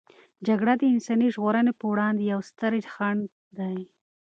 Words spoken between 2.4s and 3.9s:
سترې خنډ دی.